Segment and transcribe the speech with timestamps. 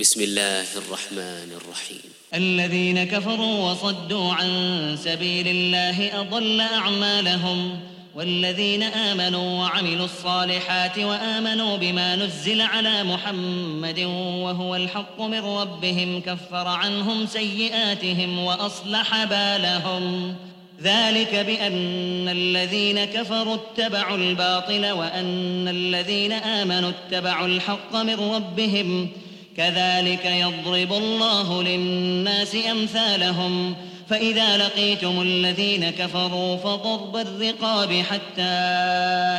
[0.00, 2.10] بسم الله الرحمن الرحيم.
[2.34, 4.50] الذين كفروا وصدوا عن
[5.04, 7.80] سبيل الله أضل أعمالهم
[8.14, 14.00] والذين آمنوا وعملوا الصالحات وآمنوا بما نزل على محمد
[14.44, 20.34] وهو الحق من ربهم كفر عنهم سيئاتهم وأصلح بالهم.
[20.82, 29.08] ذلك بأن الذين كفروا اتبعوا الباطل وأن الذين آمنوا اتبعوا الحق من ربهم
[29.56, 33.76] كذلك يضرب الله للناس أمثالهم.
[34.10, 38.42] فإذا لقيتم الذين كفروا فضرب الرقاب حتى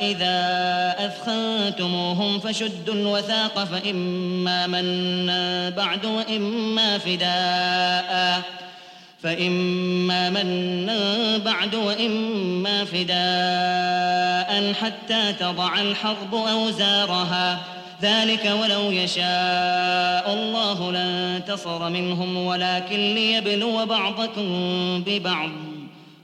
[0.00, 8.42] إذا أثخنتموهم فشدوا الوثاق فإما منا بعد وإما فداء.
[9.22, 17.58] فإما منا بعد وإما فداء حتى تضع الحرب أوزارها.
[18.02, 24.48] ذلك ولو يشاء الله لانتصر منهم ولكن ليبلو بعضكم
[25.06, 25.50] ببعض.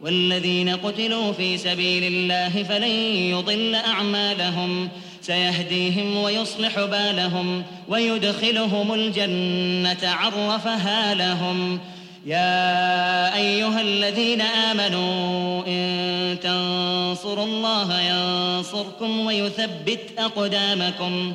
[0.00, 2.90] والذين قتلوا في سبيل الله فلن
[3.30, 4.88] يضل أعمالهم.
[5.20, 11.80] سيهديهم ويصلح بالهم ويدخلهم الجنة عرفها لهم.
[12.26, 21.34] يا أيها الذين آمنوا إن تنصروا الله ينصركم ويثبت أقدامكم.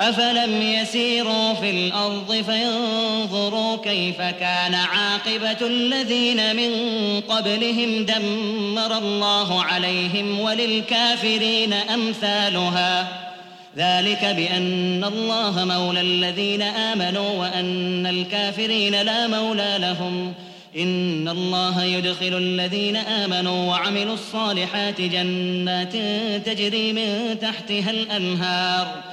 [0.00, 6.70] أفلم يسيروا في الأرض فينظروا كيف كان عاقبة الذين من
[7.20, 13.08] قبلهم دمر الله عليهم وللكافرين أمثالها.
[13.76, 20.34] ذلك بأن الله مولى الذين آمنوا وأن الكافرين لا مولى لهم.
[20.76, 25.92] إن الله يدخل الذين آمنوا وعملوا الصالحات جنات
[26.46, 29.12] تجري من تحتها الأنهار.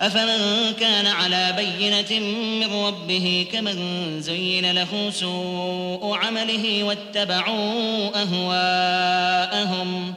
[0.00, 2.20] أفمن كان على بينة
[2.60, 3.76] من ربه كمن
[4.20, 10.14] زين له سوء عمله واتبعوا أهواءهم.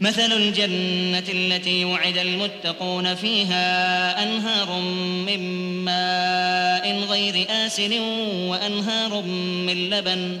[0.00, 4.80] مثل الجنة التي وعد المتقون فيها أنهار
[5.26, 5.40] من
[5.84, 8.00] ماء غير آسن
[8.48, 9.22] وأنهار
[9.66, 10.40] من لبن.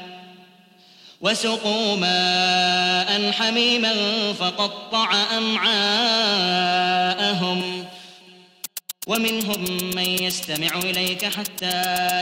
[1.21, 3.93] وسقوا ماء حميما
[4.33, 6.71] فقطع أمعاءهم.
[9.07, 9.63] ومنهم
[9.95, 11.65] من يستمع إليك حتى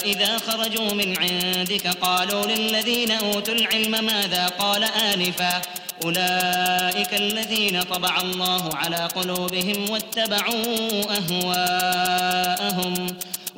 [0.05, 5.61] إذا خرجوا من عندك قالوا للذين أوتوا العلم ماذا قال آنفا.
[6.03, 13.07] أولئك الذين طبع الله على قلوبهم واتبعوا أهواءهم.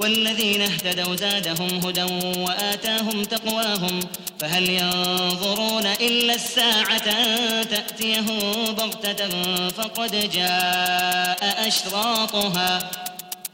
[0.02, 2.04] والذين اهتدوا زادهم هدى
[2.38, 4.00] وآتاهم تقواهم
[4.40, 9.30] فهل ينظرون إلا الساعة أن تأتيهم بغتة
[9.70, 12.92] فقد جاء أشراطها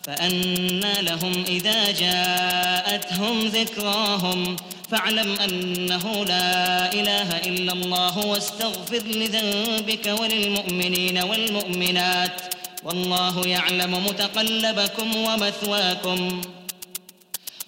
[0.04, 4.56] فأنى لهم إذا جاءتهم ذكراهم
[4.92, 16.42] فاعلم أنه لا إله إلا الله واستغفر لذنبك وللمؤمنين والمؤمنات والله يعلم متقلبكم ومثواكم.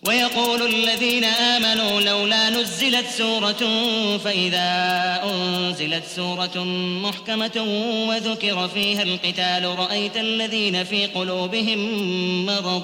[0.07, 3.77] ويقول الذين آمنوا لولا نزلت سورة
[4.17, 6.63] فإذا أنزلت سورة
[7.03, 7.65] محكمة
[8.09, 11.79] وذكر فيها القتال رأيت الذين في قلوبهم
[12.45, 12.83] مرض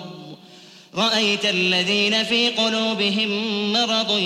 [0.95, 3.29] رأيت الذين في قلوبهم
[3.73, 4.19] مرض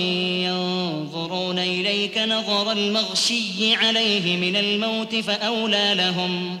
[0.44, 6.60] ينظرون إليك نظر المغشي عليه من الموت فأولى لهم.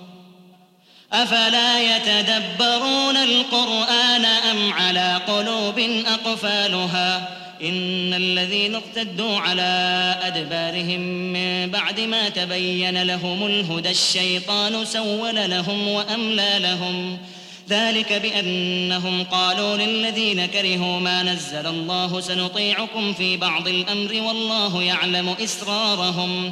[1.13, 10.99] أفلا يتدبرون القرآن أم على قلوب أقفالها؟ إن الذين ارتدوا على أدبارهم
[11.33, 17.19] من بعد ما تبين لهم الهدى الشيطان سول لهم وأملى لهم ۖ.
[17.71, 26.51] ذلك بأنهم قالوا للذين كرهوا ما نزل الله سنطيعكم في بعض الأمر والله يعلم إسرارهم.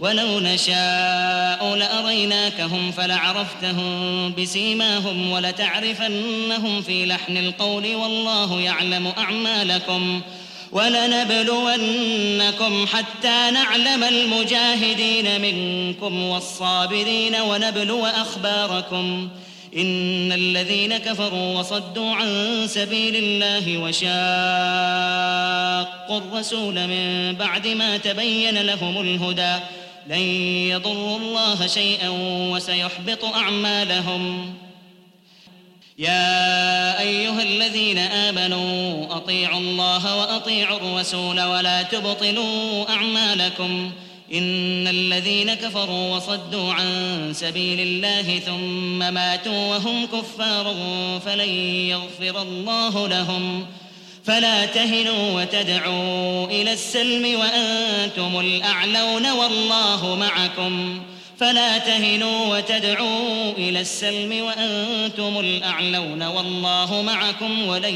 [0.00, 10.20] ولو نشاء لأريناكهم فلعرفتهم بسيماهم ولتعرفنهم في لحن القول والله يعلم أعمالكم
[10.72, 12.06] ولنبلونكم
[12.86, 19.44] حتى نعلم المجاهدين منكم والصابرين ونبلو أخباركم ۖ
[19.76, 24.08] إن الذين كفروا وصدوا عن سبيل الله وشاقوا
[26.18, 29.56] الرسول من بعد ما تبين لهم الهدى
[30.06, 30.18] لن
[30.68, 32.08] يضروا الله شيئا
[32.52, 34.54] وسيحبط أعمالهم.
[35.98, 44.14] يا أيها الذين آمنوا أطيعوا الله وأطيعوا الرسول ولا تبطلوا أعمالكم ۖ.
[44.32, 50.74] إن الذين كفروا وصدوا عن سبيل الله ثم ماتوا وهم كفار
[51.26, 51.48] فلن
[51.88, 53.66] يغفر الله لهم.
[54.26, 61.02] فلا تهنوا وتدعوا إلى السلم وأنتم الأعلون والله معكم.
[61.40, 67.94] فلا تهنوا وتدعوا إلى السلم وأنتم الأعلون والله معكم ولن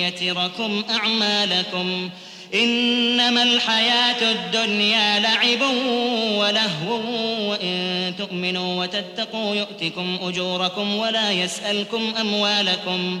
[0.00, 2.12] يتركم أعمالكم ۖ.
[2.54, 5.62] إنما الحياة الدنيا لعب
[6.36, 7.00] ولهو
[7.50, 13.20] وإن تؤمنوا وتتقوا يؤتكم أجوركم ولا يسألكم أموالكم.